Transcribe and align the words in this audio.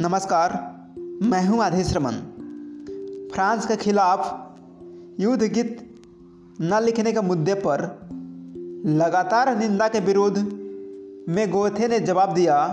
नमस्कार, 0.00 0.52
मैं 1.22 1.46
हूँ 1.46 1.62
आधेश 1.62 1.96
रमन 1.96 2.12
फ्रांस 3.32 3.66
के 3.66 3.76
खिलाफ 3.76 4.52
युद्ध 5.20 5.42
गीत 5.42 6.00
न 6.60 6.82
लिखने 6.82 7.12
के 7.12 7.20
मुद्दे 7.20 7.54
पर 7.54 8.08
लगातार 8.86 9.58
निंदा 9.58 9.88
के 9.88 10.00
विरोध 10.00 10.38
में 11.28 11.50
गोथे 11.50 11.88
ने 11.88 12.00
जवाब 12.00 12.34
दिया, 12.34 12.64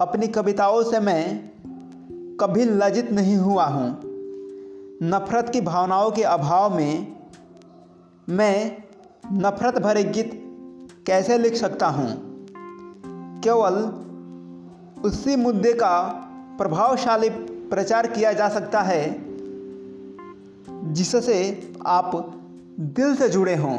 अपनी 0.00 0.28
कविताओं 0.28 0.82
से 0.82 1.00
मैं 1.00 1.50
कभी 2.40 2.64
लज्जित 2.64 3.12
नहीं 3.12 3.36
हुआ 3.36 3.64
हूँ। 3.64 4.00
नफरत 5.02 5.48
की 5.48 5.60
भावनाओं 5.60 6.10
के 6.10 6.22
अभाव 6.22 6.76
में 6.76 7.16
मैं 8.28 8.82
नफरत 9.32 9.78
भरे 9.78 10.04
गीत 10.04 10.30
कैसे 11.06 11.38
लिख 11.38 11.54
सकता 11.54 11.86
हूँ? 11.86 12.12
केवल 13.40 14.02
उसी 15.04 15.36
मुद्दे 15.36 15.72
का 15.72 16.08
प्रभावशाली 16.58 17.30
प्रचार 17.68 18.06
किया 18.06 18.32
जा 18.32 18.48
सकता 18.48 18.80
है, 18.80 19.24
जिससे 20.92 21.72
आप 21.86 22.34
दिल 22.80 23.16
से 23.16 23.28
जुड़े 23.28 23.56
हों। 23.56 23.78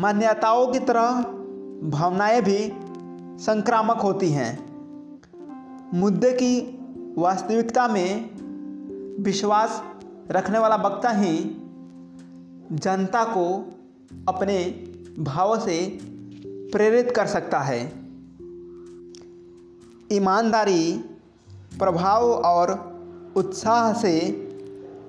मान्यताओं 0.00 0.66
की 0.66 0.78
तरह 0.78 1.10
भावनाएँ 1.90 2.42
भी 2.42 2.72
संक्रामक 3.44 3.96
होती 3.96 4.30
हैं। 4.30 4.70
मुद्दे 5.94 6.32
की 6.32 6.80
वास्तविकता 7.18 7.88
में 7.88 8.30
विश्वास 9.22 9.82
रखने 10.30 10.58
वाला 10.58 10.76
वक्ता 10.76 11.10
ही 11.10 11.56
जनता 12.72 13.24
को 13.24 13.72
अपने 14.28 14.84
भाव 15.18 15.58
से 15.60 15.98
प्रेरित 16.44 17.10
कर 17.10 17.26
सकता 17.26 17.60
है। 17.60 17.99
ईमानदारी, 20.12 20.92
प्रभाव 21.78 22.30
और 22.32 22.70
उत्साह 23.36 23.92
से 23.92 24.14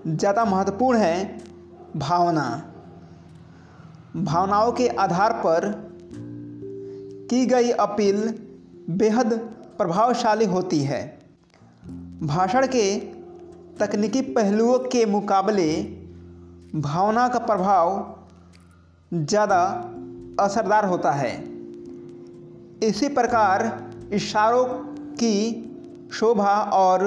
ज़्यादा 0.07 0.45
महत्वपूर्ण 0.45 0.97
है 0.97 1.39
भावना। 1.95 2.45
भावनाओं 4.17 4.71
के 4.71 4.87
आधार 4.87 5.33
पर 5.33 5.71
की 7.29 7.45
गई 7.45 7.71
अपील 7.71 8.17
बेहद 8.89 9.33
प्रभावशाली 9.77 10.45
होती 10.45 10.79
है। 10.83 11.01
भाषण 12.23 12.67
के 12.67 12.85
तकनीकी 13.79 14.21
पहलुओं 14.21 14.77
के 14.79 15.05
मुकाबले 15.05 15.71
भावना 16.75 17.27
का 17.27 17.39
प्रभाव 17.39 18.15
ज़्यादा 19.13 19.61
असरदार 20.39 20.85
होता 20.85 21.11
है। 21.11 21.31
इसी 22.83 23.07
प्रकार 23.09 23.90
इशारों 24.13 24.65
की 24.95 25.67
शोभा 26.13 26.61
और 26.61 27.01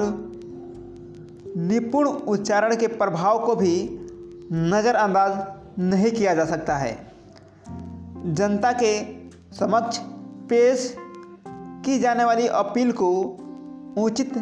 निपुण 1.57 2.07
उच्चारण 2.07 2.75
के 2.75 2.87
प्रभाव 2.87 3.45
को 3.45 3.55
भी 3.55 3.89
नज़रअंदाज 4.51 5.55
नहीं 5.79 6.11
किया 6.11 6.33
जा 6.35 6.45
सकता 6.45 6.77
है। 6.77 7.11
जनता 8.25 8.71
के 8.71 9.03
समक्ष 9.59 9.97
पेश 10.49 10.95
की 11.85 11.99
जाने 11.99 12.23
वाली 12.23 12.47
अपील 12.47 12.91
को 12.91 13.37
उचित 13.97 14.37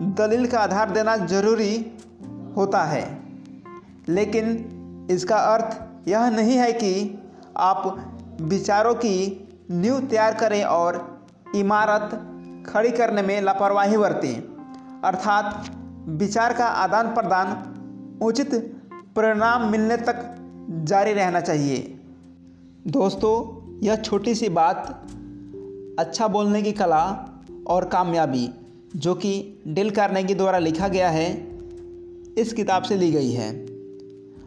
दलील 0.00 0.46
का 0.46 0.58
आधार 0.58 0.90
देना 0.90 1.16
ज़रूरी 1.16 1.92
होता 2.56 2.84
है। 2.84 3.22
लेकिन 4.08 4.66
इसका 5.10 5.36
अर्थ 5.36 5.82
यह 6.08 6.30
नहीं 6.30 6.56
है 6.56 6.72
कि 6.72 7.22
आप 7.56 8.10
विचारों 8.40 8.94
की 8.94 9.48
नींव 9.70 10.00
तैयार 10.00 10.34
करें 10.34 10.64
और 10.64 11.19
इमारत 11.56 12.10
खड़ी 12.68 12.90
करने 12.90 13.22
में 13.22 13.40
लापरवाही 13.40 13.96
बरतें 13.96 15.00
अर्थात 15.04 15.70
विचार 16.08 16.52
का 16.52 16.66
आदान 16.66 17.08
प्रदान 17.14 18.18
उचित 18.22 18.54
परिणाम 19.16 19.70
मिलने 19.70 19.96
तक 19.96 20.36
जारी 20.70 21.12
रहना 21.12 21.40
चाहिए। 21.40 21.78
दोस्तों, 22.86 23.34
यह 23.82 23.96
छोटी 23.96 24.34
सी 24.34 24.48
बात 24.48 25.06
अच्छा 25.98 26.28
बोलने 26.28 26.62
की 26.62 26.72
कला 26.72 27.04
और 27.66 27.84
कामयाबी 27.84 28.48
जो 28.96 29.14
कि 29.14 29.62
डिल 29.68 29.90
कार्नेगी 29.90 30.34
द्वारा 30.34 30.58
लिखा 30.58 30.88
गया 30.88 31.08
है, 31.08 31.30
इस 32.38 32.52
किताब 32.52 32.82
से 32.82 32.96
ली 32.96 33.10
गई 33.12 33.32
है। 33.32 33.50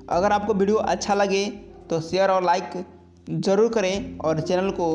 अगर 0.09 0.31
आपको 0.31 0.53
वीडियो 0.53 0.77
अच्छा 0.77 1.13
लगे 1.13 1.45
तो 1.89 2.01
शेयर 2.01 2.29
और 2.29 2.43
लाइक 2.43 2.85
ज़रूर 3.29 3.69
करें 3.73 4.17
और 4.19 4.39
चैनल 4.41 4.69
को 4.79 4.87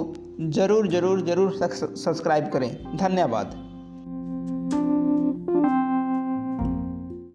ज़रूर 0.51 0.89
ज़रूर 0.89 1.21
ज़रूर 1.27 1.53
सब्सक्राइब 1.53 2.49
करें। 2.49 2.97
धन्यवाद। 2.97 3.68